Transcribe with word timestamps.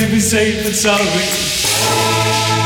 to 0.00 0.10
be 0.10 0.18
safe 0.18 0.64
and 0.64 0.74
sorry. 0.74 2.59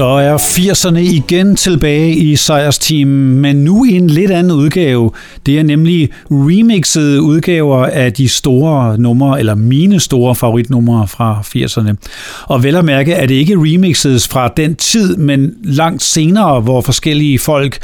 Så 0.00 0.06
er 0.06 0.36
80'erne 0.36 0.98
igen 0.98 1.56
tilbage 1.56 2.16
i 2.16 2.36
Team, 2.80 3.08
men 3.08 3.56
nu 3.56 3.84
i 3.84 3.96
en 3.96 4.06
lidt 4.06 4.30
anden 4.30 4.52
udgave. 4.52 5.10
Det 5.46 5.58
er 5.58 5.62
nemlig 5.62 6.10
remixede 6.30 7.22
udgaver 7.22 7.86
af 7.86 8.12
de 8.12 8.28
store 8.28 8.98
numre, 8.98 9.38
eller 9.38 9.54
mine 9.54 10.00
store 10.00 10.34
favoritnumre 10.34 11.08
fra 11.08 11.42
80'erne. 11.56 11.94
Og 12.42 12.62
vel 12.62 12.76
at 12.76 12.84
mærke 12.84 13.12
er 13.12 13.26
det 13.26 13.34
ikke 13.34 13.54
remixet 13.54 14.22
fra 14.30 14.48
den 14.56 14.74
tid, 14.74 15.16
men 15.16 15.54
langt 15.64 16.02
senere, 16.02 16.60
hvor 16.60 16.80
forskellige 16.80 17.38
folk 17.38 17.78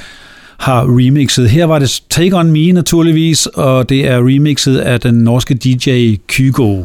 har 0.59 0.85
remixet. 0.99 1.51
Her 1.51 1.65
var 1.65 1.79
det 1.79 2.03
Take 2.11 2.37
On 2.37 2.51
Me 2.51 2.73
naturligvis, 2.73 3.47
og 3.47 3.89
det 3.89 4.09
er 4.09 4.27
remixet 4.27 4.79
af 4.79 5.01
den 5.01 5.15
norske 5.15 5.55
DJ 5.55 6.15
Kygo. 6.29 6.83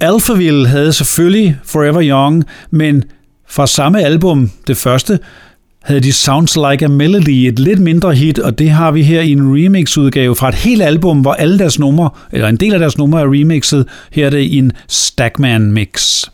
Alphaville 0.00 0.68
havde 0.68 0.92
selvfølgelig 0.92 1.56
Forever 1.64 2.02
Young, 2.02 2.44
men 2.70 3.04
fra 3.48 3.66
samme 3.66 4.02
album, 4.02 4.50
det 4.66 4.76
første, 4.76 5.18
havde 5.82 6.00
de 6.00 6.12
Sounds 6.12 6.56
Like 6.70 6.84
a 6.84 6.88
Melody, 6.88 7.48
et 7.48 7.58
lidt 7.58 7.80
mindre 7.80 8.14
hit, 8.14 8.38
og 8.38 8.58
det 8.58 8.70
har 8.70 8.90
vi 8.90 9.02
her 9.02 9.20
i 9.20 9.32
en 9.32 9.42
remix-udgave 9.42 10.36
fra 10.36 10.48
et 10.48 10.54
helt 10.54 10.82
album, 10.82 11.20
hvor 11.20 11.32
alle 11.32 11.58
deres 11.58 11.78
numre, 11.78 12.10
eller 12.32 12.48
en 12.48 12.56
del 12.56 12.72
af 12.72 12.78
deres 12.78 12.98
numre 12.98 13.20
er 13.20 13.32
remixet. 13.32 13.86
Her 14.12 14.26
er 14.26 14.30
det 14.30 14.40
i 14.40 14.58
en 14.58 14.72
Stackman 14.88 15.72
mix. 15.72 16.24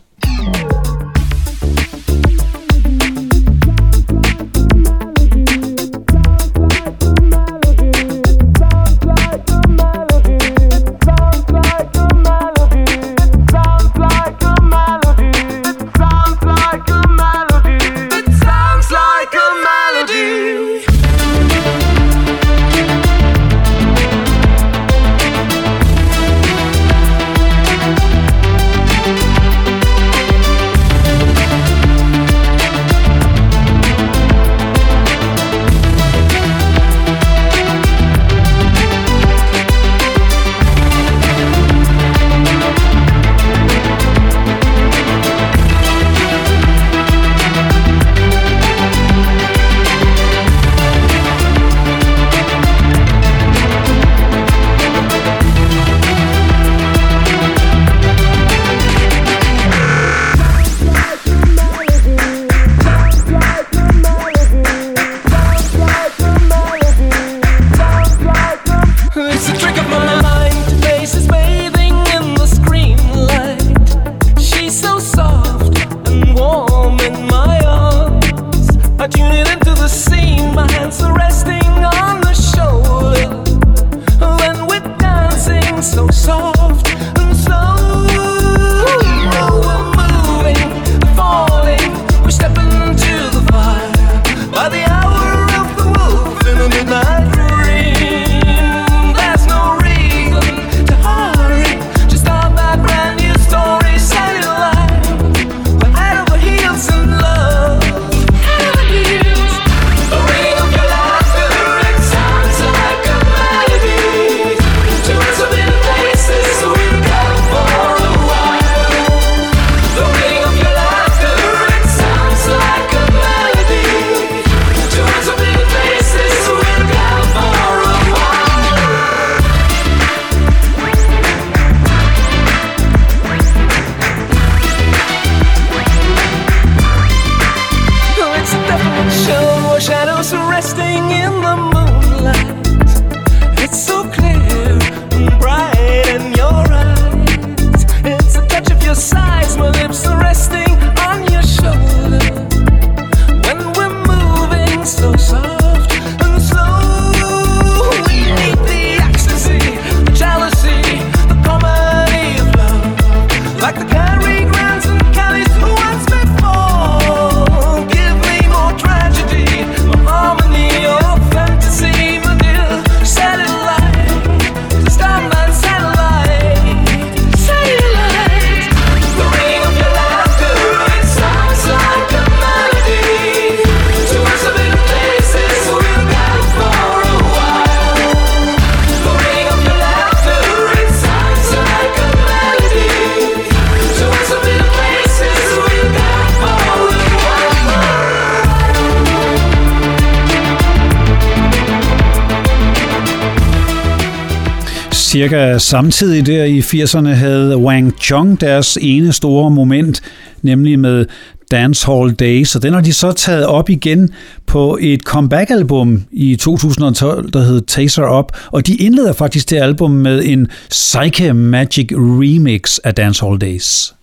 Cirka 205.21 205.57
samtidig 205.57 206.25
der 206.25 206.43
i 206.43 206.59
80'erne 206.59 207.07
havde 207.07 207.57
Wang 207.57 207.93
Chung 207.99 208.41
deres 208.41 208.77
ene 208.81 209.13
store 209.13 209.51
moment, 209.51 210.01
nemlig 210.41 210.79
med 210.79 211.05
Dance 211.51 211.87
Hall 211.87 212.11
Days, 212.11 212.55
og 212.55 212.63
den 212.63 212.73
har 212.73 212.81
de 212.81 212.93
så 212.93 213.11
taget 213.11 213.45
op 213.45 213.69
igen 213.69 214.09
på 214.47 214.77
et 214.81 215.01
comeback-album 215.01 216.03
i 216.11 216.35
2012, 216.35 217.31
der 217.31 217.39
hed 217.39 217.61
Taser 217.61 218.19
Up, 218.19 218.37
og 218.51 218.67
de 218.67 218.75
indleder 218.75 219.13
faktisk 219.13 219.49
det 219.49 219.57
album 219.57 219.91
med 219.91 220.23
en 220.25 220.47
Psyche 220.69 221.33
Magic 221.33 221.91
remix 221.91 222.77
af 222.77 222.95
Dance 222.95 223.25
Hall 223.25 223.41
Days. 223.41 223.93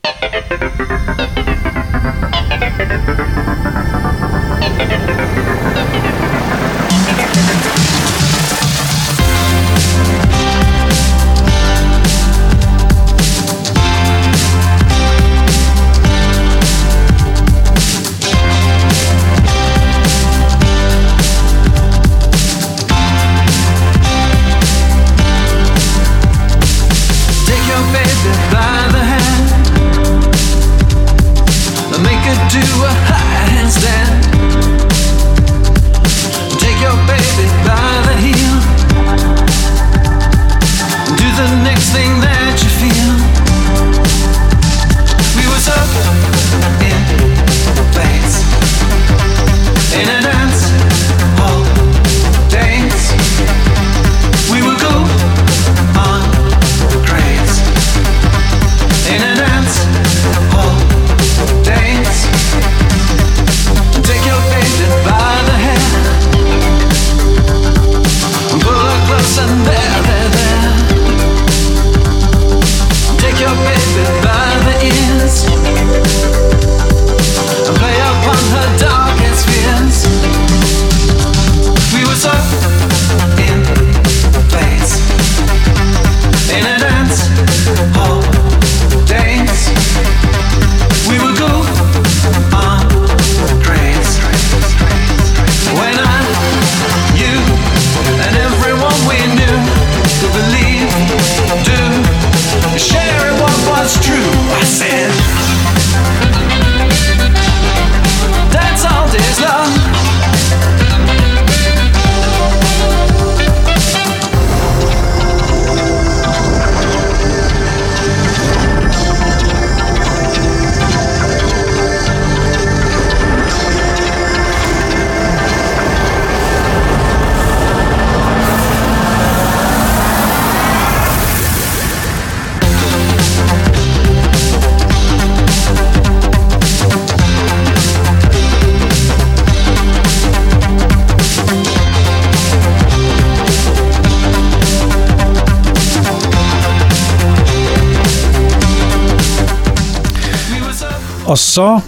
Og 151.28 151.38
så 151.38 151.80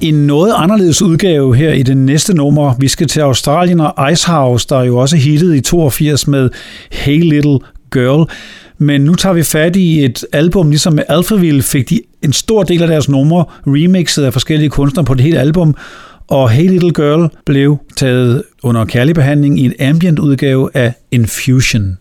en 0.00 0.14
noget 0.14 0.52
anderledes 0.56 1.02
udgave 1.02 1.56
her 1.56 1.72
i 1.72 1.82
det 1.82 1.96
næste 1.96 2.34
nummer. 2.34 2.74
Vi 2.78 2.88
skal 2.88 3.06
til 3.06 3.20
Australien 3.20 3.80
og 3.80 4.12
Icehouse, 4.12 4.66
der 4.68 4.82
jo 4.82 4.98
også 4.98 5.16
hittede 5.16 5.56
i 5.56 5.60
82 5.60 6.26
med 6.26 6.50
Hey 6.90 7.20
Little 7.20 7.58
Girl. 7.92 8.30
Men 8.78 9.00
nu 9.00 9.14
tager 9.14 9.32
vi 9.32 9.42
fat 9.42 9.76
i 9.76 10.04
et 10.04 10.24
album, 10.32 10.70
ligesom 10.70 10.92
med 10.92 11.04
Alphaville 11.08 11.62
fik 11.62 11.90
de 11.90 12.00
en 12.22 12.32
stor 12.32 12.62
del 12.62 12.82
af 12.82 12.88
deres 12.88 13.08
numre 13.08 13.44
remixet 13.66 14.24
af 14.24 14.32
forskellige 14.32 14.70
kunstnere 14.70 15.04
på 15.04 15.14
det 15.14 15.24
hele 15.24 15.38
album. 15.38 15.74
Og 16.28 16.50
Hey 16.50 16.68
Little 16.68 16.92
Girl 16.92 17.28
blev 17.46 17.78
taget 17.96 18.42
under 18.62 18.84
kærlig 18.84 19.14
behandling 19.14 19.60
i 19.60 19.64
en 19.64 19.74
ambient 19.80 20.18
udgave 20.18 20.70
af 20.74 20.94
Infusion. 21.10 21.96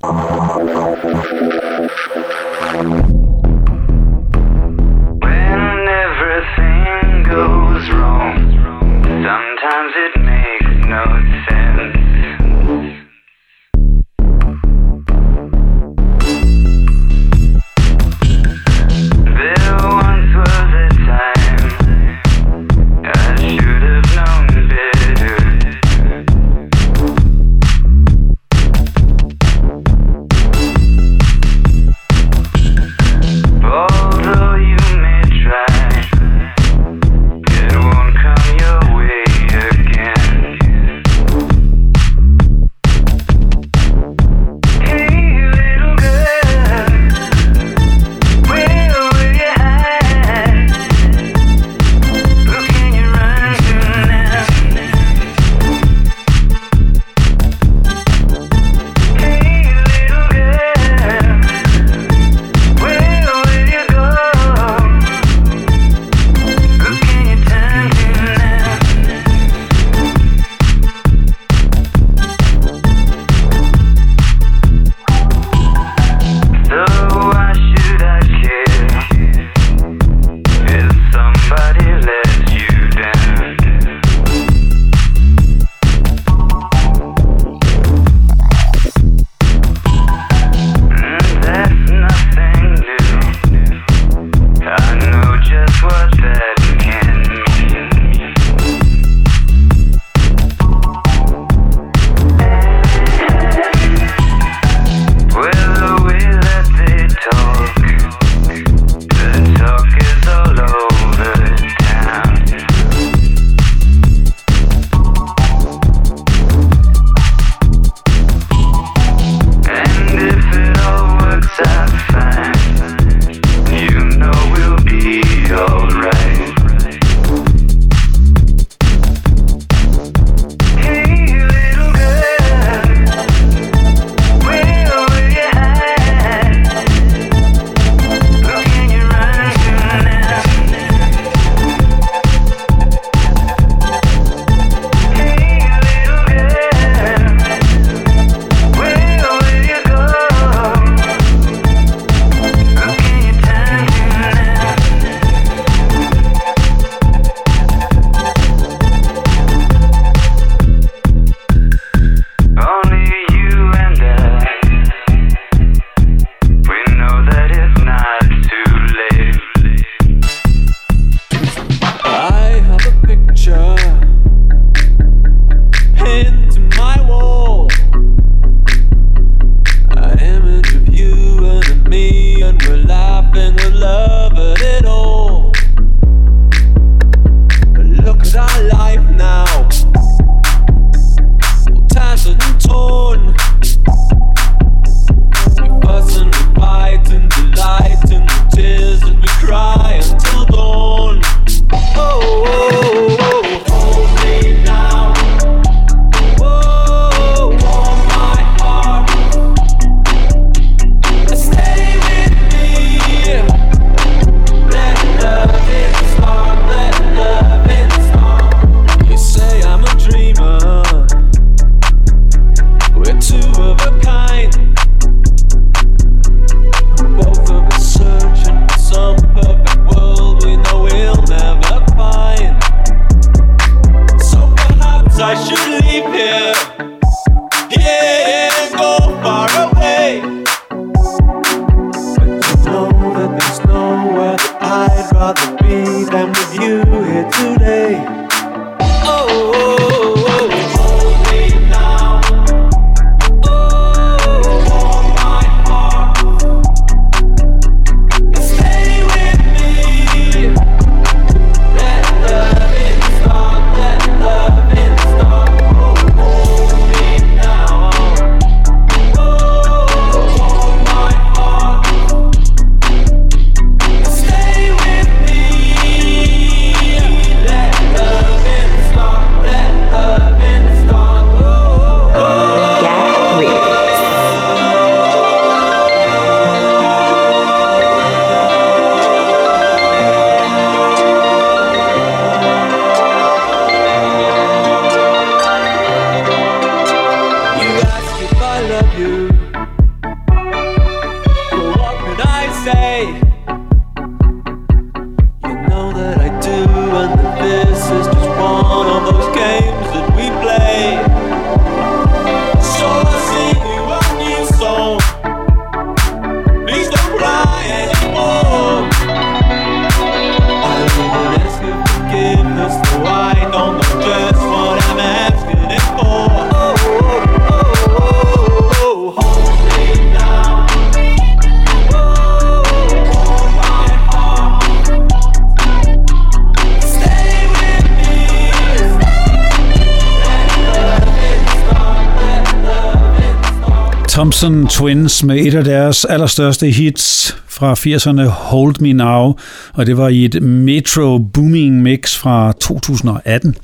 Gibson 344.40 344.68
Twins 344.68 345.24
med 345.24 345.46
et 345.46 345.54
af 345.54 345.64
deres 345.64 346.06
allerstørste 346.06 346.70
hits 346.70 347.38
fra 347.48 347.74
80'erne, 347.74 348.22
Hold 348.22 348.76
Me 348.80 348.94
Now, 348.94 349.34
og 349.74 349.86
det 349.86 349.98
var 349.98 350.08
i 350.08 350.26
et 350.26 350.44
Metro 350.44 351.18
Booming 351.18 351.82
Mix 351.82 352.16
fra 352.16 352.52
2018. 352.52 353.56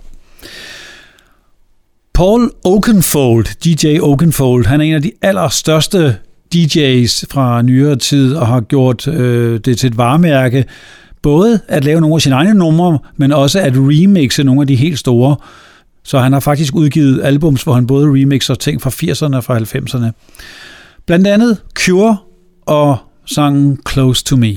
Paul 2.13 2.51
Oakenfold, 2.63 3.45
DJ 3.63 3.99
Oakenfold, 3.99 4.65
han 4.65 4.81
er 4.81 4.85
en 4.85 4.93
af 4.93 5.01
de 5.01 5.11
allerstørste 5.21 6.17
DJ's 6.55 7.23
fra 7.31 7.61
nyere 7.61 7.95
tid 7.95 8.35
og 8.35 8.47
har 8.47 8.61
gjort 8.61 9.07
øh, 9.07 9.59
det 9.59 9.77
til 9.77 9.87
et 9.87 9.97
varemærke, 9.97 10.65
både 11.21 11.59
at 11.67 11.83
lave 11.83 12.01
nogle 12.01 12.15
af 12.15 12.21
sine 12.21 12.35
egne 12.35 12.53
numre, 12.53 12.99
men 13.17 13.31
også 13.31 13.59
at 13.59 13.73
remixe 13.75 14.43
nogle 14.43 14.61
af 14.61 14.67
de 14.67 14.75
helt 14.75 14.99
store. 14.99 15.35
Så 16.05 16.19
han 16.19 16.33
har 16.33 16.39
faktisk 16.39 16.75
udgivet 16.75 17.21
albums, 17.23 17.63
hvor 17.63 17.73
han 17.73 17.87
både 17.87 18.07
remixer 18.07 18.55
ting 18.55 18.81
fra 18.81 18.89
80'erne 18.89 19.35
og 19.35 19.43
fra 19.43 19.57
90'erne. 19.57 20.11
Blandt 21.05 21.27
andet 21.27 21.61
Cure 21.73 22.17
og 22.65 22.97
sangen 23.25 23.79
Close 23.89 24.23
to 24.23 24.35
Me. 24.35 24.55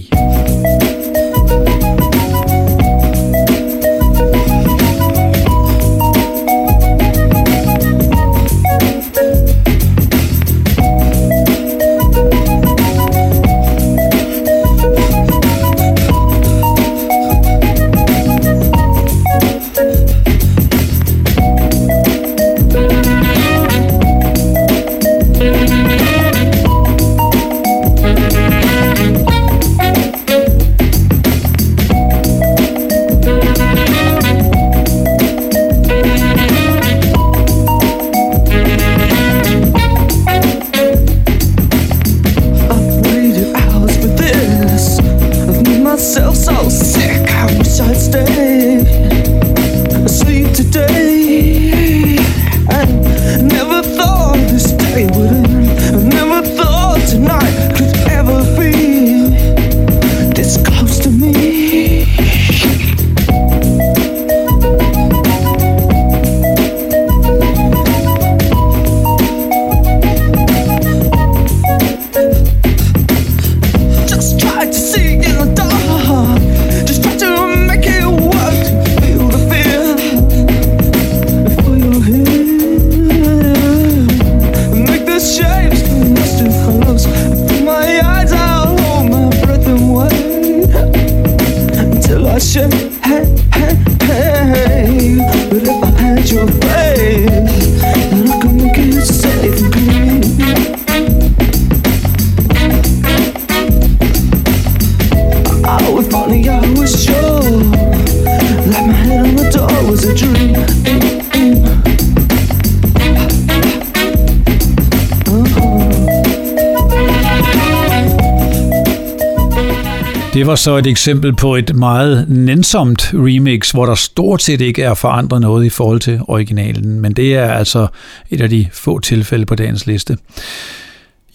Var 120.48 120.54
så 120.54 120.76
et 120.76 120.86
eksempel 120.86 121.36
på 121.36 121.56
et 121.56 121.76
meget 121.76 122.28
nænsomt 122.28 123.10
remix, 123.14 123.70
hvor 123.70 123.86
der 123.86 123.94
stort 123.94 124.42
set 124.42 124.60
ikke 124.60 124.82
er 124.82 124.94
forandret 124.94 125.40
noget 125.40 125.66
i 125.66 125.68
forhold 125.68 126.00
til 126.00 126.20
originalen, 126.28 127.00
men 127.00 127.12
det 127.12 127.34
er 127.34 127.52
altså 127.52 127.86
et 128.30 128.40
af 128.40 128.50
de 128.50 128.68
få 128.72 128.98
tilfælde 128.98 129.46
på 129.46 129.54
dagens 129.54 129.86
liste. 129.86 130.16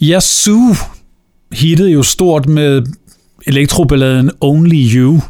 Yasu 0.02 0.60
hittede 1.52 1.92
jo 1.92 2.04
stort 2.04 2.46
med 2.46 2.82
elektroballaden 3.48 4.32
Only 4.42 4.96
You, 4.96 5.22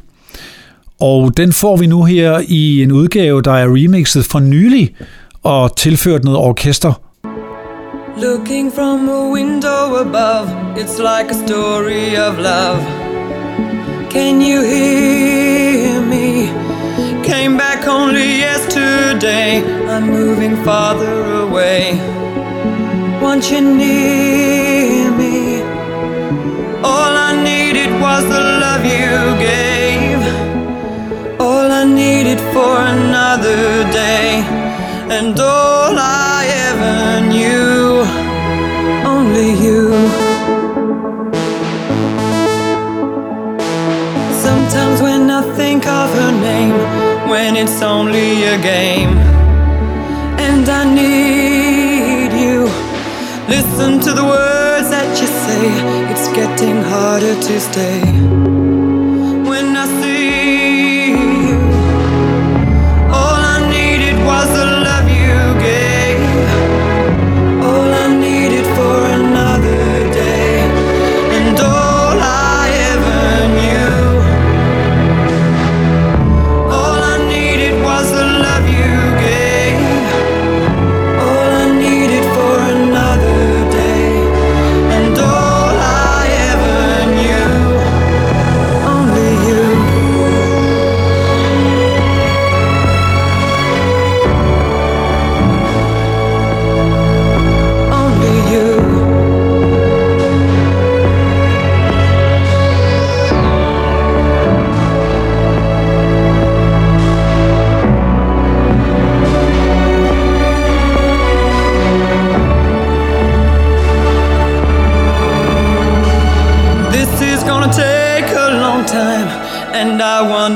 og 1.00 1.38
den 1.38 1.54
får 1.54 1.78
vi 1.78 1.88
nu 1.88 2.04
her 2.04 2.42
i 2.48 2.84
en 2.84 2.92
udgave, 2.92 3.42
der 3.42 3.54
er 3.54 3.76
remixet 3.76 4.26
for 4.26 4.40
nylig 4.40 4.96
og 5.44 5.78
tilført 5.78 6.24
noget 6.24 6.40
orkester. 6.40 7.02
Looking 8.22 8.74
from 8.74 9.10
a 9.10 9.32
window 9.34 9.96
above, 10.02 10.48
it's 10.76 10.98
like 11.00 11.32
a 11.32 11.48
story 11.48 12.18
of 12.28 12.38
love. 12.38 13.13
Can 14.14 14.42
you 14.42 14.62
hear 14.62 16.00
me? 16.00 16.46
Came 17.24 17.58
back 17.58 17.88
only 17.88 18.38
yesterday. 18.38 19.64
I'm 19.88 20.06
moving 20.08 20.56
farther 20.64 21.42
away. 21.46 21.96
Want 23.24 23.50
you 23.50 23.62
near 23.62 25.10
me? 25.18 25.64
All 26.84 27.14
I 27.30 27.32
needed 27.44 27.90
was 28.00 28.24
the 28.26 28.44
love 28.64 28.86
you 28.86 29.18
gave. 29.50 30.22
All 31.42 31.72
I 31.72 31.84
needed 31.84 32.40
for 32.54 32.76
another 32.78 33.64
day, 33.92 34.44
and 35.10 35.40
all 35.40 35.96
I 35.98 36.46
ever 36.70 36.98
knew, 37.34 38.06
only 39.10 39.50
you. 39.66 40.33
Think 45.56 45.86
of 45.86 46.10
her 46.20 46.32
name, 46.32 46.76
when 47.30 47.56
it's 47.56 47.82
only 47.82 48.44
a 48.44 48.58
game, 48.62 49.18
and 50.48 50.68
I 50.68 50.84
need 51.02 52.32
you, 52.44 52.66
listen 53.48 54.00
to 54.02 54.12
the 54.14 54.24
words 54.24 54.90
that 54.90 55.10
you 55.20 55.28
say, 55.46 55.66
it's 56.12 56.28
getting 56.40 56.82
harder 56.84 57.36
to 57.48 57.60
stay. 57.60 58.73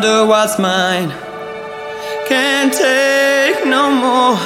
What's 0.04 0.60
mine. 0.60 1.10
Can't 2.28 2.74
take 2.74 3.66
no 3.66 3.90
more. 3.90 4.38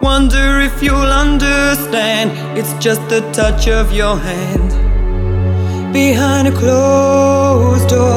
Wonder 0.00 0.60
if 0.60 0.82
you'll 0.82 1.12
understand. 1.24 2.30
It's 2.58 2.72
just 2.74 3.00
the 3.08 3.20
touch 3.32 3.68
of 3.68 3.92
your 3.92 4.16
hand 4.16 4.70
behind 5.92 6.48
a 6.48 6.52
closed 6.52 7.88
door. 7.88 8.09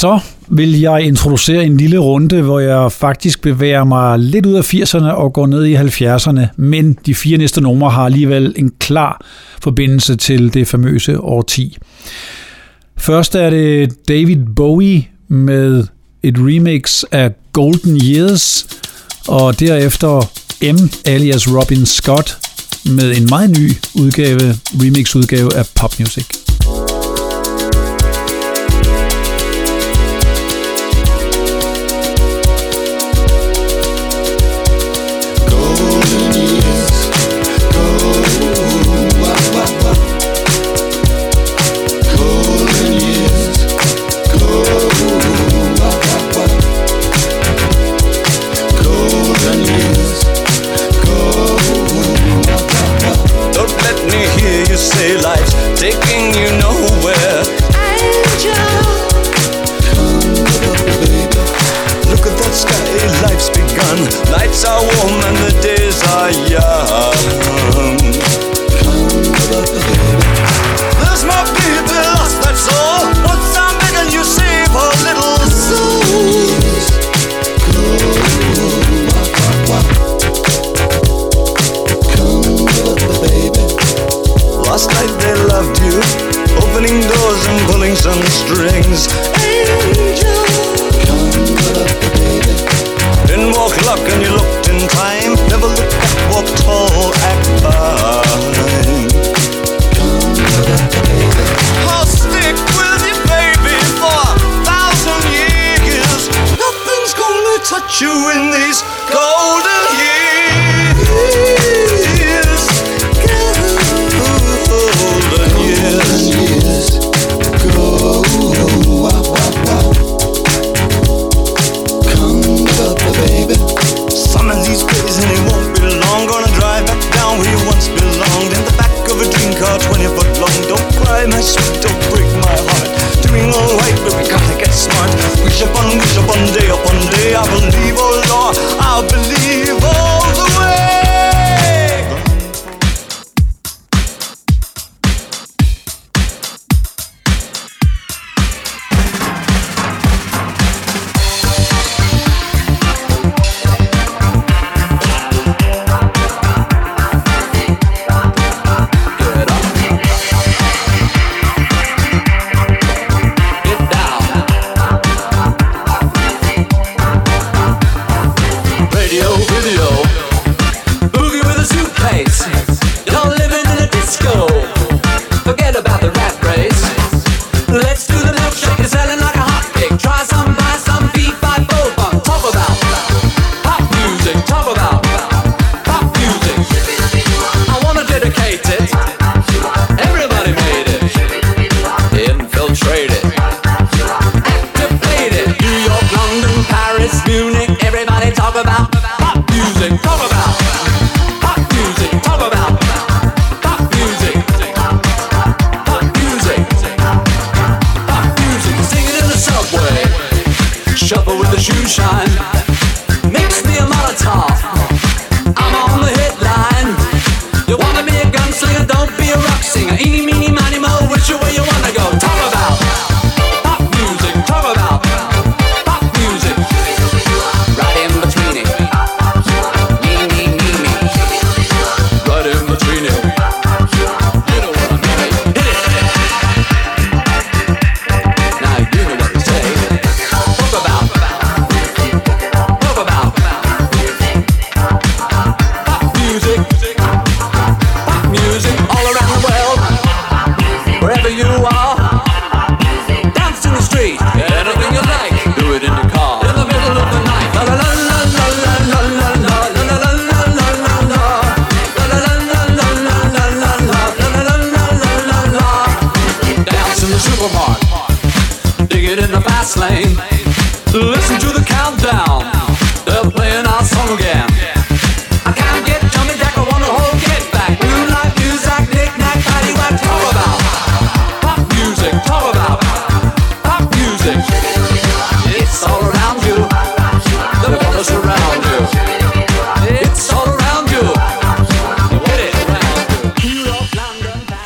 Så 0.00 0.20
vil 0.48 0.80
jeg 0.80 1.02
introducere 1.02 1.64
en 1.64 1.76
lille 1.76 1.98
runde, 1.98 2.42
hvor 2.42 2.60
jeg 2.60 2.92
faktisk 2.92 3.42
bevæger 3.42 3.84
mig 3.84 4.18
lidt 4.18 4.46
ud 4.46 4.54
af 4.54 4.74
80'erne 4.74 5.10
og 5.10 5.32
går 5.32 5.46
ned 5.46 5.64
i 5.64 5.76
70'erne, 5.76 6.46
men 6.56 6.98
de 7.06 7.14
fire 7.14 7.38
næste 7.38 7.60
numre 7.60 7.90
har 7.90 8.04
alligevel 8.04 8.54
en 8.56 8.72
klar 8.78 9.26
forbindelse 9.62 10.16
til 10.16 10.54
det 10.54 10.68
famøse 10.68 11.20
årti. 11.20 11.78
Først 12.96 13.34
er 13.34 13.50
det 13.50 14.08
David 14.08 14.36
Bowie 14.56 15.04
med 15.28 15.84
et 16.22 16.34
remix 16.38 17.02
af 17.12 17.30
Golden 17.52 18.00
Years, 18.04 18.66
og 19.28 19.60
derefter 19.60 20.30
M 20.72 20.90
alias 21.06 21.48
Robin 21.48 21.86
Scott 21.86 22.38
med 22.84 23.16
en 23.16 23.26
meget 23.30 23.50
ny 23.50 23.72
udgave, 23.94 24.40
remix-udgave 24.74 25.56
af 25.56 25.68
pop 25.74 25.98
daylight. 55.10 55.39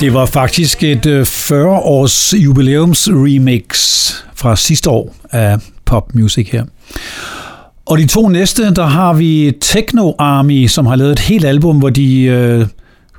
Det 0.05 0.14
var 0.14 0.27
faktisk 0.27 0.83
et 0.83 1.07
øh, 1.07 1.23
40-års 1.23 2.35
jubilæumsremix 2.35 2.45
jubilæums 2.45 3.09
remix 3.09 4.11
fra 4.35 4.57
sidste 4.57 4.90
år 4.90 5.14
af 5.31 5.59
pop 5.85 6.14
music 6.14 6.49
her. 6.53 6.64
Og 7.87 7.99
de 7.99 8.07
to 8.07 8.29
næste, 8.29 8.75
der 8.75 8.87
har 8.87 9.12
vi 9.12 9.53
Techno 9.61 10.12
Army, 10.19 10.67
som 10.67 10.87
har 10.87 10.97
lavet 10.97 11.12
et 11.12 11.19
helt 11.19 11.45
album, 11.45 11.79
hvor 11.79 11.90
de 11.90 12.23
øh, 12.23 12.67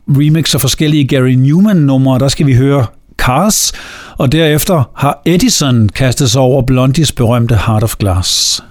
remixer 0.08 0.60
forskellige 0.60 1.08
Gary 1.08 1.30
Newman-numre. 1.30 2.20
Der 2.20 2.28
skal 2.28 2.46
vi 2.48 2.54
høre 2.54 2.86
Cars, 3.18 3.74
og 4.18 4.32
derefter 4.32 4.84
har 4.96 5.22
Edison 5.26 5.90
kastet 5.90 6.32
sig 6.32 6.42
over 6.42 6.62
Blondies 6.62 7.12
berømte 7.12 7.56
Heart 7.56 7.84
of 7.84 7.96
Glass. 7.96 8.64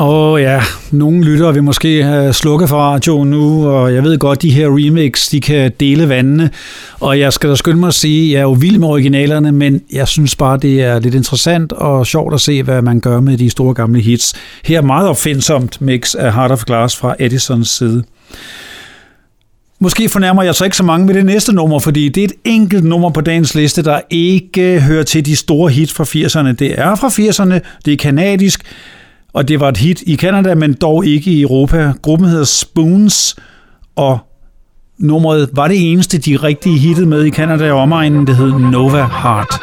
Og 0.00 0.40
ja, 0.40 0.62
nogle 0.90 1.24
lyttere 1.24 1.54
vil 1.54 1.62
måske 1.62 2.04
have 2.04 2.32
slukket 2.32 2.68
for 2.68 2.76
radioen 2.76 3.30
nu, 3.30 3.68
og 3.68 3.94
jeg 3.94 4.02
ved 4.02 4.18
godt, 4.18 4.42
de 4.42 4.50
her 4.50 4.66
remix, 4.66 5.30
de 5.30 5.40
kan 5.40 5.72
dele 5.80 6.08
vandene. 6.08 6.50
Og 7.00 7.18
jeg 7.18 7.32
skal 7.32 7.50
da 7.50 7.54
skynde 7.54 7.80
mig 7.80 7.86
at 7.86 7.94
sige, 7.94 8.26
at 8.26 8.32
jeg 8.32 8.38
er 8.38 8.42
jo 8.42 8.50
vild 8.50 8.78
med 8.78 8.88
originalerne, 8.88 9.52
men 9.52 9.82
jeg 9.92 10.08
synes 10.08 10.36
bare, 10.36 10.56
det 10.56 10.82
er 10.82 10.98
lidt 10.98 11.14
interessant 11.14 11.72
og 11.72 12.06
sjovt 12.06 12.34
at 12.34 12.40
se, 12.40 12.62
hvad 12.62 12.82
man 12.82 13.00
gør 13.00 13.20
med 13.20 13.38
de 13.38 13.50
store 13.50 13.74
gamle 13.74 14.00
hits. 14.00 14.34
Her 14.64 14.82
meget 14.82 15.08
opfindsomt 15.08 15.80
mix 15.80 16.14
af 16.14 16.34
Heart 16.34 16.50
of 16.50 16.64
Glass 16.64 16.96
fra 16.96 17.14
Edisons 17.18 17.68
side. 17.68 18.04
Måske 19.80 20.08
fornærmer 20.08 20.42
jeg 20.42 20.54
så 20.54 20.64
ikke 20.64 20.76
så 20.76 20.84
mange 20.84 21.06
med 21.06 21.14
det 21.14 21.24
næste 21.24 21.52
nummer, 21.52 21.78
fordi 21.78 22.08
det 22.08 22.20
er 22.20 22.24
et 22.24 22.34
enkelt 22.44 22.84
nummer 22.84 23.10
på 23.10 23.20
dagens 23.20 23.54
liste, 23.54 23.82
der 23.82 24.00
ikke 24.10 24.80
hører 24.80 25.02
til 25.02 25.26
de 25.26 25.36
store 25.36 25.70
hits 25.70 25.92
fra 25.92 26.04
80'erne. 26.04 26.52
Det 26.52 26.78
er 26.78 26.94
fra 26.94 27.08
80'erne, 27.08 27.60
det 27.84 27.92
er 27.92 27.96
kanadisk, 27.96 28.62
og 29.32 29.48
det 29.48 29.60
var 29.60 29.68
et 29.68 29.76
hit 29.76 30.02
i 30.06 30.14
Kanada, 30.14 30.54
men 30.54 30.72
dog 30.72 31.06
ikke 31.06 31.30
i 31.30 31.42
Europa. 31.42 31.92
Gruppen 32.02 32.28
hedder 32.28 32.44
Spoons, 32.44 33.36
og 33.96 34.18
nummeret 34.98 35.48
var 35.52 35.68
det 35.68 35.92
eneste, 35.92 36.18
de 36.18 36.36
rigtige 36.36 36.78
hittede 36.78 37.06
med 37.06 37.24
i 37.24 37.30
Kanada 37.30 37.72
og 37.72 37.80
omegnen. 37.80 38.26
Det 38.26 38.36
hed 38.36 38.52
Nova 38.52 39.08
Heart. 39.22 39.60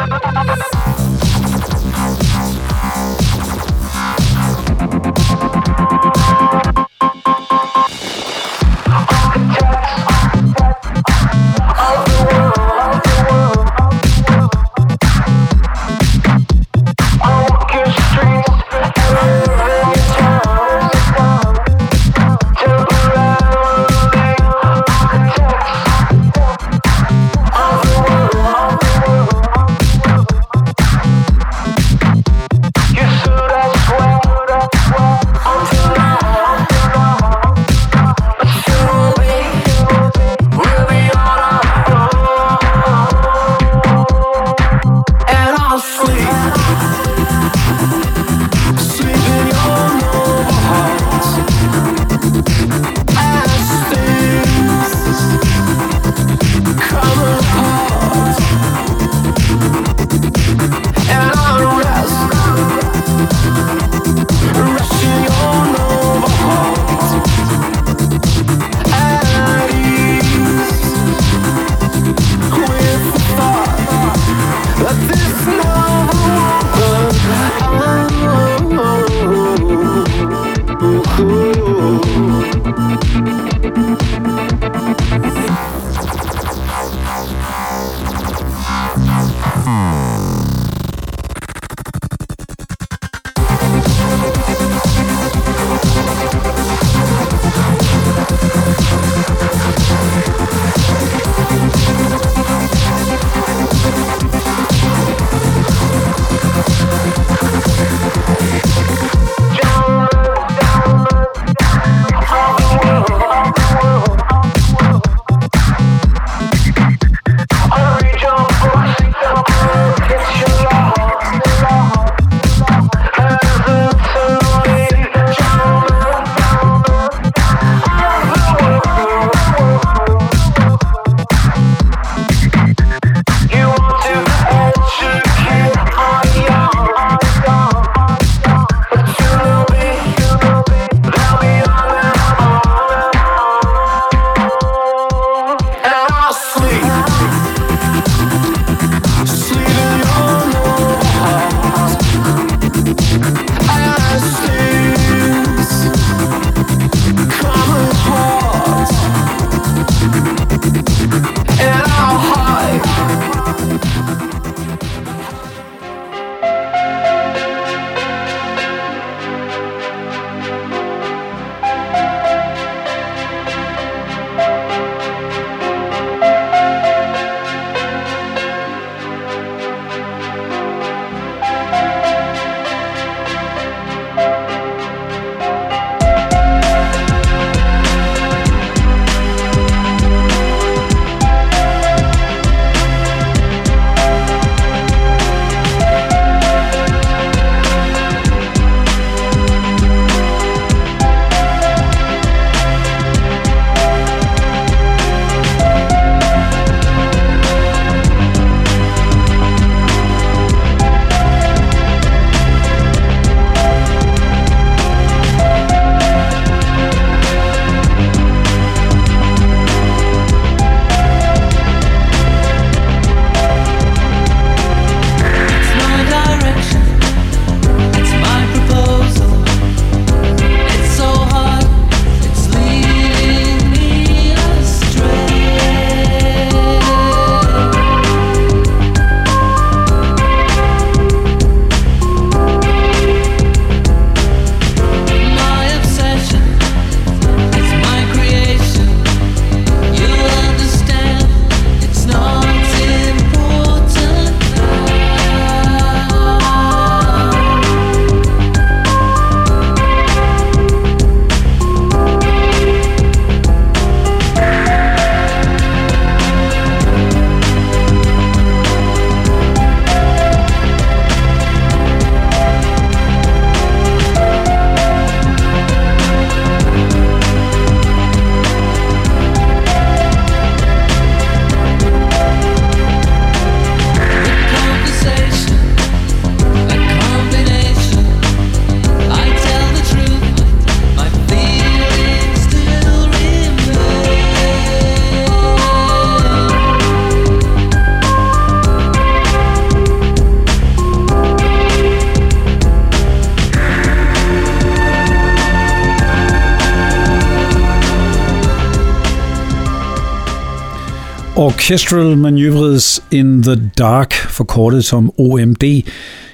Orchestral 311.39 312.15
Maneuvers 312.15 313.03
in 313.11 313.43
the 313.43 313.71
Dark, 313.77 314.13
forkortet 314.13 314.85
som 314.85 315.11
OMD, 315.17 315.83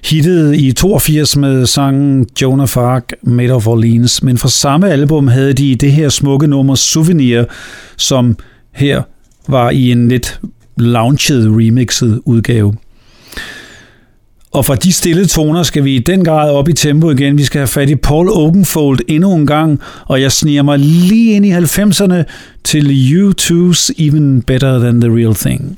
hittede 0.04 0.58
i 0.58 0.72
82 0.72 1.38
med 1.38 1.66
sangen 1.66 2.28
Jonah 2.42 2.68
Fark, 2.68 3.14
Made 3.24 3.54
of 3.54 3.68
Orleans, 3.68 4.24
men 4.24 4.38
fra 4.38 4.50
samme 4.50 4.90
album 4.90 5.28
havde 5.28 5.54
de 5.54 5.76
det 5.76 5.92
her 5.92 6.10
smukke 6.10 6.48
nummer 6.48 6.76
Souvenir, 6.76 7.44
som 7.98 8.38
her 8.72 9.02
var 9.48 9.70
i 9.70 9.92
en 9.92 10.08
lidt 10.08 10.40
launchet 10.78 11.48
remixet 11.48 12.22
udgave. 12.26 12.76
Og 14.54 14.66
fra 14.66 14.76
de 14.76 14.94
stille 14.94 15.26
toner 15.26 15.64
skal 15.64 15.84
vi 15.84 15.96
i 15.96 16.00
den 16.00 16.26
grad 16.26 16.52
op 16.52 16.70
i 16.70 16.74
tempo 16.74 17.12
igen. 17.12 17.38
Vi 17.38 17.44
skal 17.44 17.60
have 17.60 17.68
fat 17.68 17.90
i 17.90 17.96
Paul 17.96 18.30
Oakenfold 18.30 19.00
endnu 19.08 19.36
en 19.36 19.48
gang, 19.48 19.80
og 20.06 20.22
jeg 20.22 20.32
sniger 20.32 20.64
mig 20.64 20.80
lige 20.80 21.34
ind 21.34 21.46
i 21.46 21.52
90'erne 21.52 22.24
til 22.64 22.86
U2's 22.86 24.04
Even 24.06 24.42
Better 24.42 24.80
Than 24.80 25.02
The 25.02 25.10
Real 25.10 25.36
Thing. 25.36 25.76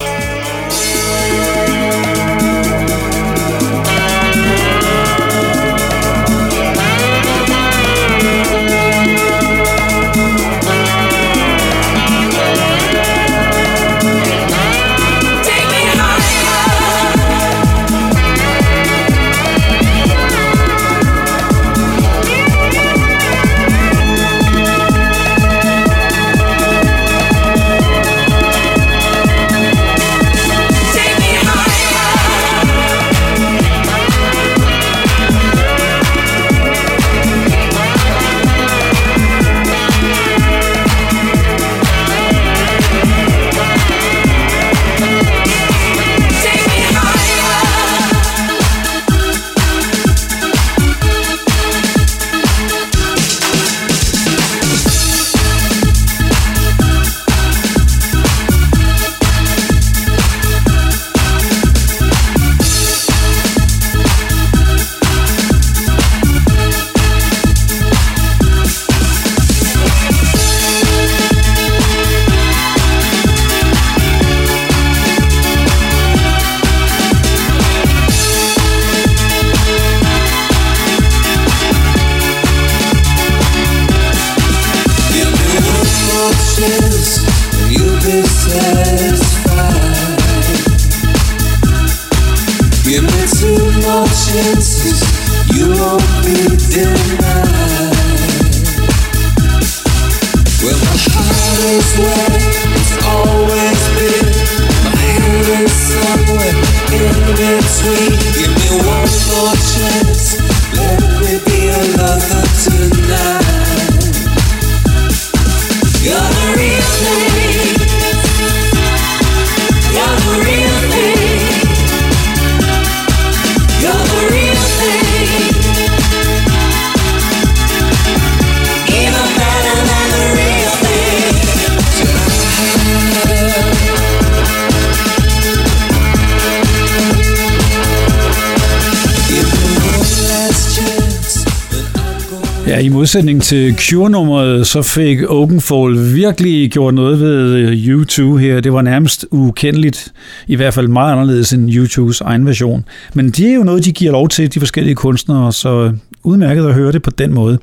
Modsætning 143.06 143.44
til 143.44 143.76
Cure-nummeret, 143.78 144.68
så 144.68 144.82
fik 144.82 145.24
Openfall 145.24 146.14
virkelig 146.16 146.72
gjort 146.72 146.94
noget 146.94 147.20
ved 147.20 147.56
øh, 147.56 148.02
U2 148.02 148.38
her. 148.38 148.60
Det 148.60 148.74
var 148.74 148.82
nærmest 148.82 149.26
ukendeligt, 149.32 150.14
i 150.48 150.56
hvert 150.56 150.74
fald 150.74 150.88
meget 150.88 151.12
anderledes 151.12 151.54
end 151.54 151.70
U2's 151.70 152.22
egen 152.26 152.46
version. 152.46 152.86
Men 153.14 153.30
det 153.30 153.50
er 153.50 153.54
jo 153.54 153.64
noget, 153.64 153.86
de 153.86 153.92
giver 153.92 154.12
lov 154.12 154.30
til, 154.30 154.54
de 154.54 154.60
forskellige 154.60 154.96
kunstnere, 154.96 155.54
så 155.54 155.70
øh, 155.70 155.94
udmærket 156.24 156.66
at 156.66 156.74
høre 156.74 156.92
det 156.92 157.02
på 157.02 157.10
den 157.10 157.34
måde. 157.34 157.60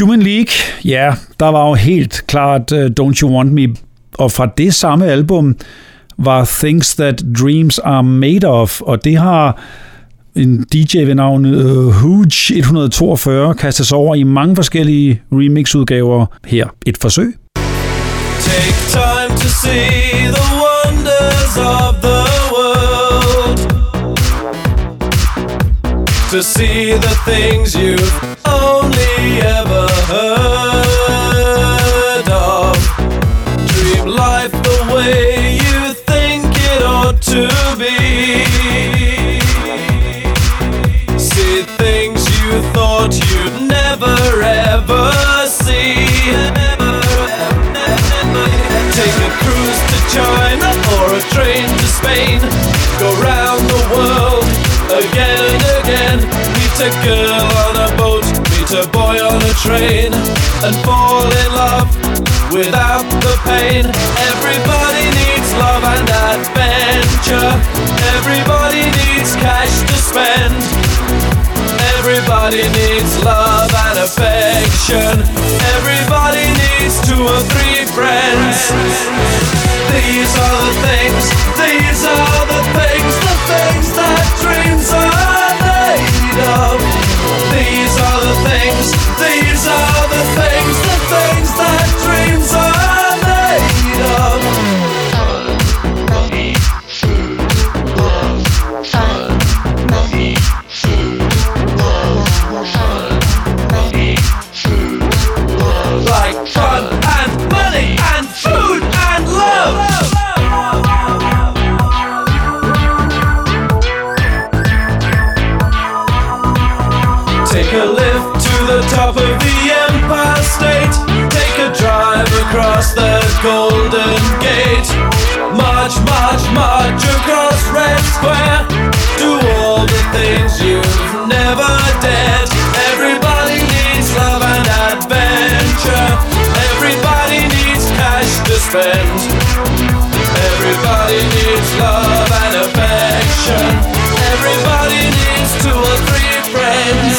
Human 0.00 0.22
League, 0.22 0.52
ja, 0.84 1.14
der 1.40 1.48
var 1.48 1.68
jo 1.68 1.74
helt 1.74 2.24
klart 2.26 2.72
uh, 2.72 2.84
Don't 3.00 3.22
You 3.22 3.36
Want 3.36 3.52
Me, 3.52 3.66
og 4.18 4.32
fra 4.32 4.50
det 4.58 4.74
samme 4.74 5.06
album 5.06 5.56
var 6.18 6.44
Things 6.44 6.94
That 6.94 7.22
Dreams 7.40 7.78
Are 7.78 8.02
Made 8.02 8.48
Of, 8.48 8.80
og 8.80 9.04
det 9.04 9.16
har 9.16 9.62
en 10.40 10.64
DJ 10.72 11.04
ved 11.04 11.14
navn 11.14 11.44
uh, 11.44 11.94
Huge 11.94 12.54
142 12.58 13.54
kastes 13.54 13.92
over 13.92 14.14
i 14.14 14.22
mange 14.22 14.56
forskellige 14.56 15.22
remixudgaver. 15.32 16.26
Her 16.46 16.66
et 16.86 16.98
forsøg. 17.00 17.34
Take 18.50 18.76
time 18.90 19.30
to 19.42 19.48
see 19.62 20.28
the 20.36 20.46
wonders 20.64 21.56
of 21.56 21.94
the 22.06 22.22
world 22.54 23.58
To 26.30 26.42
see 26.42 26.92
the 27.06 27.14
things 27.30 27.74
you've 27.74 28.14
only 28.66 29.40
ever 29.58 29.86
heard 30.12 31.08
of 32.28 32.76
Dream 33.70 34.04
life 34.22 34.54
the 34.68 34.78
way 34.94 35.24
you 35.64 35.78
think 36.10 36.44
it 36.72 36.82
ought 36.84 37.20
to 37.34 37.42
be 37.78 38.99
China 50.10 50.66
or 50.98 51.14
a 51.14 51.22
train 51.30 51.68
to 51.70 51.86
Spain. 51.86 52.40
Go 52.98 53.14
round 53.22 53.62
the 53.70 53.82
world 53.94 54.42
again 54.90 55.38
and 55.38 55.64
again. 55.78 56.18
Meet 56.58 56.76
a 56.82 56.90
girl 57.06 57.46
on 57.62 57.74
a 57.78 57.88
boat, 57.96 58.26
meet 58.50 58.70
a 58.74 58.90
boy 58.90 59.22
on 59.22 59.38
a 59.38 59.54
train, 59.62 60.10
and 60.66 60.74
fall 60.82 61.30
in 61.30 61.48
love 61.54 61.88
without 62.50 63.06
the 63.22 63.34
pain. 63.46 63.86
Everybody 64.34 65.06
needs 65.14 65.50
love 65.62 65.84
and 65.86 66.10
adventure. 66.34 67.54
Everybody 68.18 68.90
needs 68.90 69.36
cash 69.36 69.74
to 69.86 69.94
spend. 69.94 71.29
Everybody 72.00 72.62
needs 72.62 73.22
love 73.22 73.68
and 73.68 73.98
affection. 73.98 75.20
Everybody 75.76 76.48
needs 76.56 76.96
two 77.04 77.20
or 77.20 77.40
three 77.52 77.84
friends. 77.92 78.72
These 79.92 80.32
are 80.40 80.60
the 80.64 80.74
things, 80.80 81.24
these 81.60 82.00
are 82.08 82.46
the 82.48 82.62
things, 82.72 83.12
the 83.20 83.36
things 83.52 83.86
that 84.00 84.24
dreams 84.40 84.88
are 84.96 85.52
made 85.60 86.40
of. 86.64 86.80
These 87.52 87.94
are 88.00 88.20
the 88.24 88.36
things, 88.48 88.96
these 89.20 89.68
are 89.68 89.89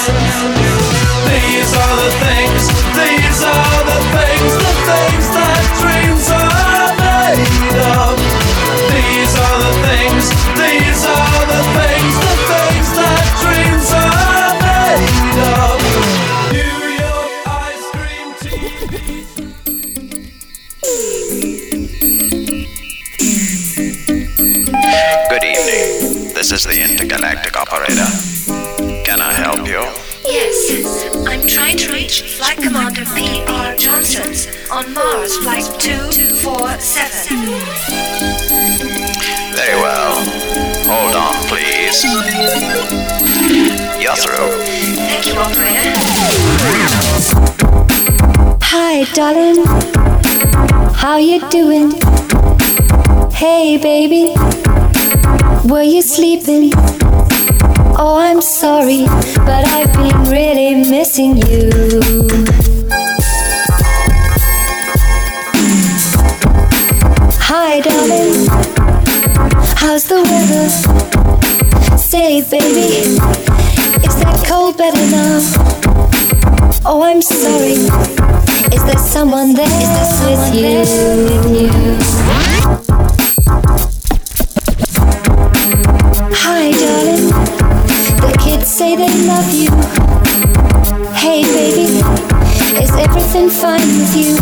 sense. 0.01 0.60
Darling. 49.13 49.65
How 50.93 51.17
you 51.17 51.39
doing? 51.49 51.91
Hey, 53.33 53.77
baby. 53.77 54.33
Were 55.67 55.83
you 55.83 56.01
sleeping? 56.01 56.71
Oh, 57.97 58.17
I'm 58.17 58.41
sorry, 58.41 59.05
but 59.45 59.67
I've 59.67 59.91
been 59.93 60.31
really 60.31 60.89
missing 60.89 61.37
you. 61.37 61.69
Hi, 67.49 67.81
darling. 67.81 68.47
How's 69.75 70.05
the 70.05 70.21
weather? 70.23 70.69
Say, 71.97 72.41
baby, 72.49 73.17
is 74.05 74.15
that 74.21 74.43
cold 74.47 74.77
better 74.77 75.05
now? 75.11 75.80
They 88.95 89.27
love 89.27 89.49
you. 89.53 89.69
Hey, 91.13 91.43
baby, 91.43 92.01
is 92.81 92.91
everything 92.91 93.49
fine 93.49 93.79
with 93.79 94.15
you? 94.17 94.37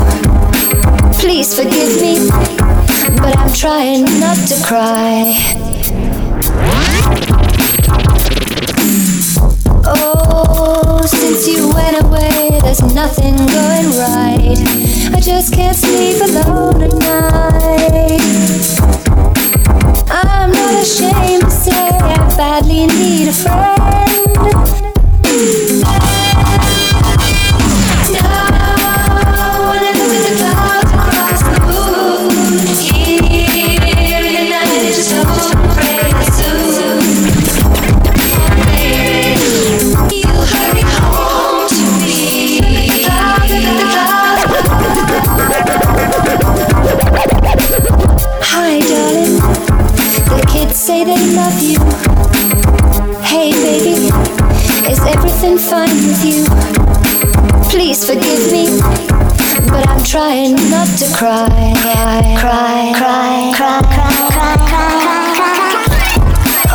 Please 1.19 1.53
forgive 1.55 2.01
me, 2.01 2.29
but 3.17 3.37
I'm 3.37 3.53
trying 3.53 4.05
not 4.19 4.37
to 4.47 4.55
cry. 4.65 5.35
Oh, 9.85 11.03
since 11.05 11.47
you 11.47 11.69
went 11.73 12.01
away, 12.03 12.59
there's 12.61 12.81
nothing 12.93 13.35
going 13.35 13.89
right. 13.99 14.57
I 15.13 15.19
just 15.19 15.53
can't 15.53 15.75
sleep 15.75 16.21
alone 16.21 16.83
at 16.83 16.93
night. 16.93 18.21
I'm 20.09 20.51
not 20.51 20.81
ashamed 20.81 21.43
to 21.43 21.51
say 21.51 21.89
I 21.89 22.35
badly 22.37 22.87
need 22.87 23.27
a 23.27 23.33
friend. 23.33 24.28
Fine 55.39 55.87
with 55.87 56.25
you? 56.25 56.43
Please 57.69 58.05
forgive 58.05 58.51
me, 58.51 58.79
but 59.69 59.87
I'm 59.87 60.03
trying 60.03 60.55
not 60.69 60.87
to 60.99 61.07
cry. 61.15 61.47
Cry, 61.79 62.35
cry, 62.37 62.91
cry, 62.97 63.53
cry, 63.55 63.79
cry, 63.79 64.11
cry, 64.35 64.57
cry, 64.67 65.35
cry. 65.37 65.69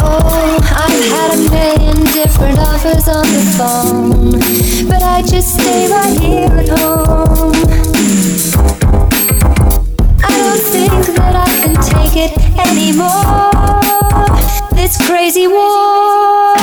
Oh, 0.00 0.58
I've 0.64 1.04
had 1.12 1.30
a 1.34 1.40
million 1.50 2.06
different 2.12 2.58
offers 2.58 3.06
on 3.06 3.26
the 3.26 3.42
phone, 3.58 4.30
but 4.88 5.02
I 5.02 5.20
just 5.22 5.60
stay 5.60 5.88
right 5.90 6.18
here 6.18 6.48
at 6.48 6.68
home. 6.68 7.52
I 10.24 10.38
don't 10.40 10.64
think 10.72 11.16
that 11.16 11.36
I 11.36 11.48
can 11.62 11.74
take 11.82 12.16
it 12.16 12.32
anymore. 12.66 13.50
This 14.74 14.96
crazy 15.06 15.46
war. 15.48 16.54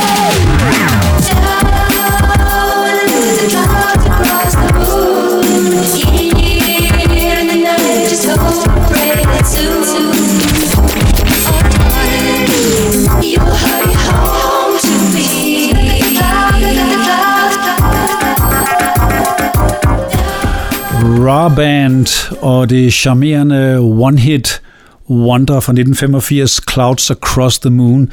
Raw 21.19 21.55
Band 21.55 22.07
og 22.41 22.69
det 22.69 22.93
charmerende 22.93 23.79
One 23.79 24.19
Hit 24.19 24.61
Wonder 25.09 25.59
fra 25.59 25.71
1985, 25.71 26.61
Clouds 26.71 27.11
Across 27.11 27.59
the 27.59 27.69
Moon. 27.69 28.11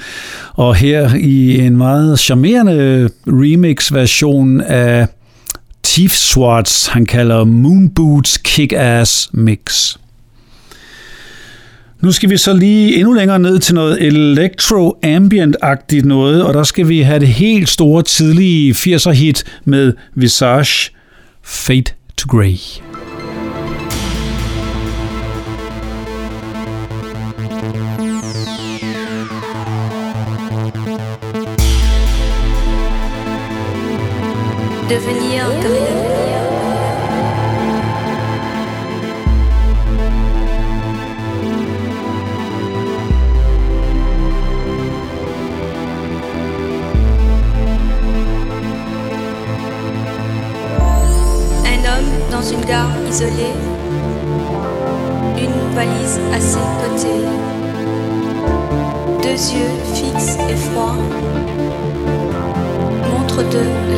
Og 0.54 0.74
her 0.74 1.14
i 1.14 1.58
en 1.58 1.76
meget 1.76 2.18
charmerende 2.18 3.10
remix-version 3.26 4.60
af 4.60 5.06
Chief 5.86 6.12
Swartz, 6.12 6.86
han 6.86 7.06
kalder 7.06 7.44
Moon 7.44 7.88
Boots 7.88 8.38
Kick-Ass 8.48 9.30
Mix. 9.32 9.96
Nu 12.00 12.12
skal 12.12 12.30
vi 12.30 12.36
så 12.36 12.52
lige 12.52 12.96
endnu 12.96 13.12
længere 13.12 13.38
ned 13.38 13.58
til 13.58 13.74
noget 13.74 14.02
electro-ambient-agtigt 14.02 16.04
noget, 16.04 16.44
og 16.44 16.54
der 16.54 16.62
skal 16.62 16.88
vi 16.88 17.00
have 17.00 17.20
det 17.20 17.28
helt 17.28 17.68
store 17.68 18.02
tidlige 18.02 18.72
80'er 18.72 19.10
hit 19.10 19.44
med 19.64 19.92
Visage 20.14 20.90
Fade 21.42 21.92
to 22.16 22.36
Grey. 22.36 22.87
Devenir 34.88 35.44
comme 35.60 35.97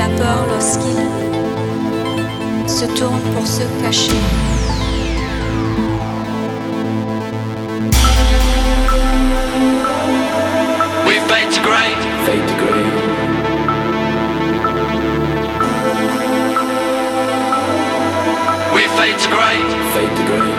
la 0.01 0.09
peur 0.17 0.47
lorsqu'il 0.49 0.97
se 2.67 2.87
tourne 2.99 3.21
pour 3.35 3.47
se 3.47 3.63
cacher. 3.83 4.13
We 11.07 11.17
fade 11.29 11.51
to 11.53 11.61
grey. 11.69 11.93
Fade 12.25 12.47
to 12.49 12.55
grey. 12.63 12.85
We 18.75 18.83
fade 18.97 19.19
to 19.19 19.29
grey. 19.29 19.59
Fade 19.93 20.17
to 20.17 20.23
grey. 20.29 20.50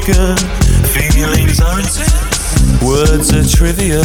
Broken. 0.00 0.36
Feelings 0.86 1.60
are 1.60 1.78
intense. 1.78 2.82
Words 2.82 3.32
are 3.32 3.44
trivial. 3.44 4.04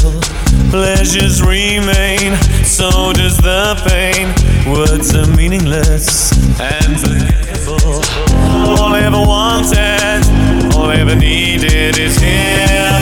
Pleasures 0.69 1.41
remain. 1.41 2.35
So 2.63 3.13
does 3.13 3.37
the 3.37 3.75
pain. 3.87 4.27
Words 4.71 5.15
are 5.15 5.27
meaningless 5.35 6.31
and 6.59 6.99
forgettable. 6.99 8.01
All 8.39 8.93
I 8.93 9.01
ever 9.03 9.19
wanted, 9.19 10.75
all 10.75 10.89
I 10.89 10.95
ever 10.97 11.15
needed 11.15 11.97
is 11.97 12.17
here 12.17 12.94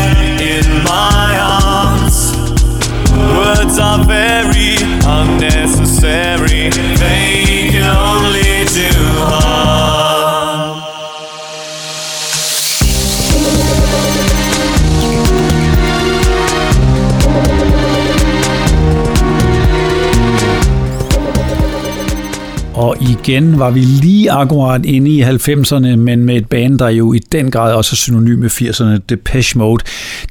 igen 23.09 23.59
var 23.59 23.71
vi 23.71 23.79
lige 23.79 24.31
akkurat 24.31 24.85
inde 24.85 25.11
i 25.11 25.23
90'erne, 25.23 25.95
men 25.95 26.25
med 26.25 26.35
et 26.35 26.49
band, 26.49 26.79
der 26.79 26.89
jo 26.89 27.13
i 27.13 27.19
den 27.19 27.51
grad 27.51 27.73
også 27.73 27.93
er 27.93 27.95
synonym 27.95 28.39
med 28.39 28.49
80'erne, 28.49 28.99
Depeche 29.09 29.59
Mode. 29.59 29.83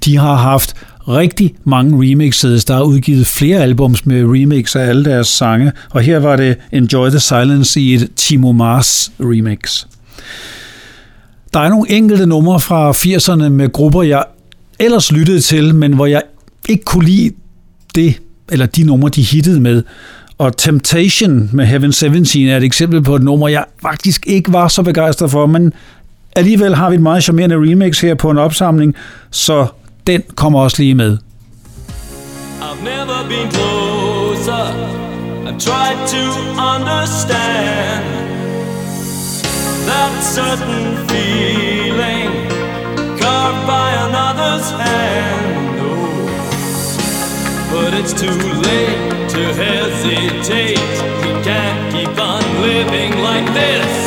De 0.04 0.16
har 0.16 0.34
haft 0.34 0.74
rigtig 1.08 1.54
mange 1.64 2.10
remixes. 2.10 2.64
Der 2.64 2.74
er 2.74 2.82
udgivet 2.82 3.26
flere 3.26 3.60
albums 3.60 4.06
med 4.06 4.24
remix 4.24 4.76
af 4.76 4.80
alle 4.80 5.04
deres 5.04 5.28
sange, 5.28 5.72
og 5.90 6.00
her 6.00 6.18
var 6.18 6.36
det 6.36 6.56
Enjoy 6.72 7.08
the 7.08 7.20
Silence 7.20 7.80
i 7.80 7.94
et 7.94 8.10
Timo 8.16 8.52
Mars 8.52 9.12
remix. 9.20 9.86
Der 11.54 11.60
er 11.60 11.68
nogle 11.68 11.90
enkelte 11.90 12.26
numre 12.26 12.60
fra 12.60 12.92
80'erne 12.92 13.48
med 13.48 13.72
grupper, 13.72 14.02
jeg 14.02 14.24
ellers 14.78 15.12
lyttede 15.12 15.40
til, 15.40 15.74
men 15.74 15.92
hvor 15.92 16.06
jeg 16.06 16.22
ikke 16.68 16.84
kunne 16.84 17.04
lide 17.04 17.30
det, 17.94 18.20
eller 18.52 18.66
de 18.66 18.82
numre, 18.82 19.08
de 19.08 19.22
hittede 19.22 19.60
med. 19.60 19.82
Og 20.42 20.56
Temptation 20.56 21.50
med 21.52 21.66
Heaven 21.66 21.92
17 21.92 22.48
er 22.48 22.56
et 22.56 22.64
eksempel 22.64 23.02
på 23.02 23.16
et 23.16 23.22
nummer, 23.22 23.48
jeg 23.48 23.64
faktisk 23.82 24.26
ikke 24.26 24.52
var 24.52 24.68
så 24.68 24.82
begejstret 24.82 25.30
for, 25.30 25.46
men 25.46 25.72
alligevel 26.36 26.74
har 26.74 26.88
vi 26.90 26.94
et 26.94 27.02
meget 27.02 27.22
charmerende 27.22 27.56
remix 27.56 28.00
her 28.00 28.14
på 28.14 28.30
en 28.30 28.38
opsamling, 28.38 28.94
så 29.30 29.66
den 30.06 30.22
kommer 30.34 30.60
også 30.60 30.82
lige 30.82 30.94
med. 30.94 31.18
I've 32.60 32.84
never 32.84 33.28
been 33.28 33.50
closer. 33.50 34.66
I've 35.46 35.58
tried 35.58 35.98
to 36.14 36.24
understand 36.74 38.04
that 39.86 40.12
certain 40.22 41.08
feeling 41.08 42.30
carved 43.20 43.66
by 43.66 43.88
another's 44.06 44.70
hand. 44.80 45.80
Oh, 45.80 46.30
but 47.72 47.94
it's 47.94 48.12
too 48.12 48.62
late 48.62 49.21
to 49.32 49.54
hesitate. 49.54 50.78
We 51.24 51.32
can't 51.42 51.90
keep 51.90 52.18
on 52.20 52.42
living 52.60 53.18
like 53.22 53.46
this. 53.54 54.01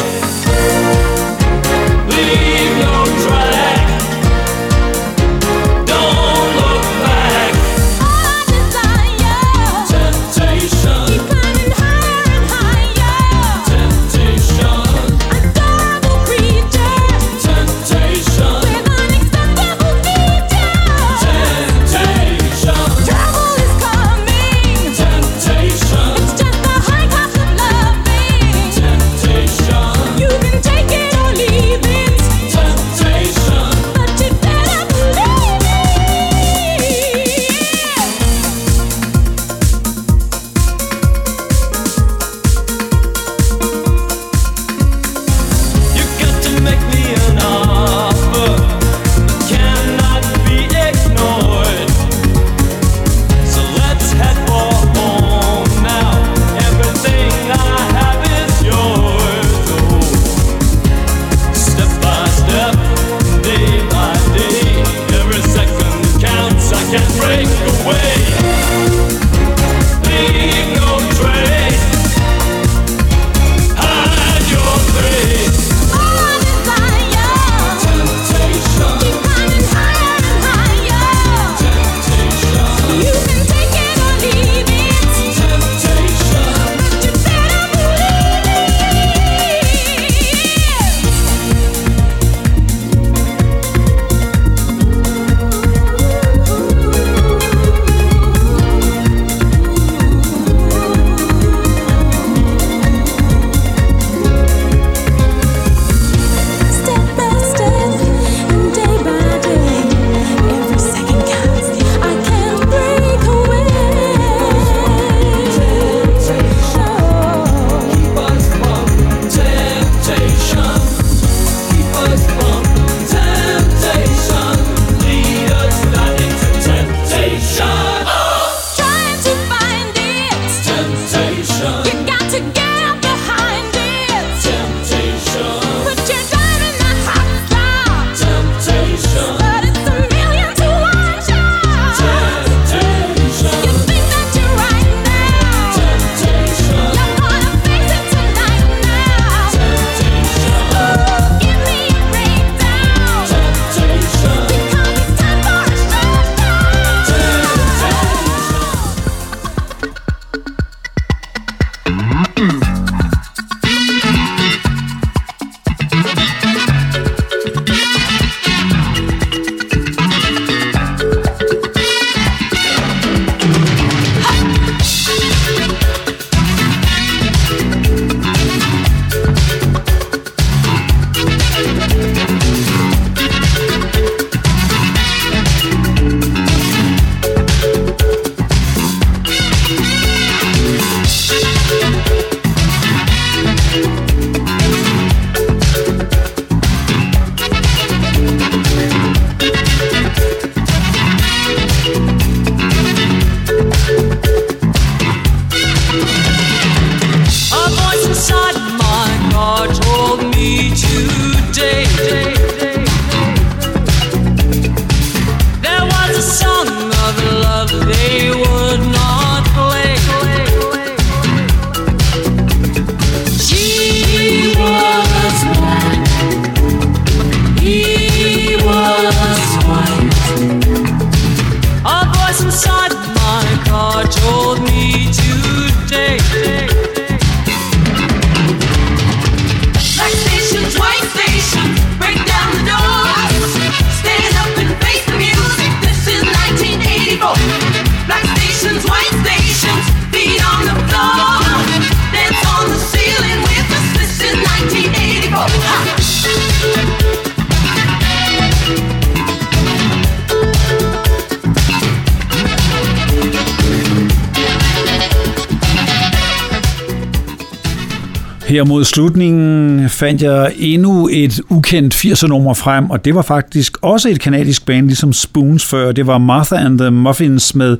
Her 268.56 268.64
mod 268.64 268.84
slutningen 268.84 269.90
fandt 269.90 270.22
jeg 270.22 270.54
endnu 270.58 271.10
et 271.12 271.42
ukendt 271.50 271.96
80'er 271.96 272.28
nummer 272.28 272.54
frem, 272.54 272.90
og 272.90 273.06
det 273.06 273.16
var 273.16 273.22
faktisk 273.22 273.78
også 273.82 274.10
et 274.10 274.20
kanadisk 274.20 274.66
band, 274.66 274.88
ligesom 274.88 275.14
Spoons 275.14 275.66
før. 275.66 275.92
Det 275.92 276.08
var 276.08 276.18
Martha 276.18 276.56
and 276.56 276.80
the 276.80 276.92
Muffins 276.92 277.56
med 277.56 277.78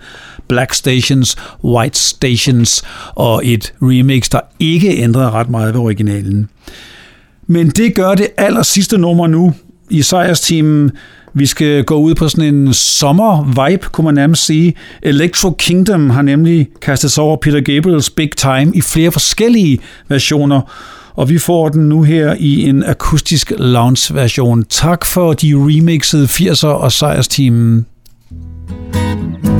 Black 0.48 0.74
Stations, 0.74 1.36
White 1.64 2.00
Stations 2.00 2.84
og 3.16 3.42
et 3.46 3.74
remix, 3.82 4.30
der 4.30 4.40
ikke 4.60 4.98
ændrede 4.98 5.30
ret 5.32 5.50
meget 5.50 5.74
ved 5.74 5.82
originalen. 5.82 6.50
Men 7.48 7.70
det 7.70 7.96
gør 7.96 8.16
det 8.16 8.28
aller 8.38 8.64
sidste 8.64 8.98
nummer 8.98 9.28
nu 9.28 9.54
i 9.90 10.02
sejrsteamen. 10.02 10.92
Vi 11.38 11.46
skal 11.46 11.84
gå 11.84 11.96
ud 11.96 12.16
på 12.16 12.28
sådan 12.30 12.56
en 12.56 12.74
sommer-vibe, 12.74 13.90
kunne 13.92 14.06
man 14.06 14.14
nærmest 14.14 14.46
sige. 14.46 14.74
Electro 15.02 15.52
Kingdom 15.52 16.10
har 16.10 16.22
nemlig 16.22 16.68
kastet 16.82 17.12
sig 17.12 17.24
over 17.24 17.38
Peter 17.38 17.62
Gabriels 17.62 18.10
Big 18.10 18.32
Time 18.32 18.72
i 18.76 18.82
flere 18.82 19.12
forskellige 19.12 19.80
versioner, 20.08 20.62
og 21.14 21.30
vi 21.30 21.38
får 21.38 21.70
den 21.70 21.90
nu 21.90 22.04
her 22.04 22.36
i 22.40 22.70
en 22.70 22.84
akustisk 22.84 23.54
lounge-version. 23.58 24.64
Tak 24.64 25.06
for 25.06 25.34
de 25.34 25.54
remixede 25.54 26.26
80'er 26.26 26.68
og 26.68 26.92
sejrsteamen. 26.92 27.86
come 29.46 29.55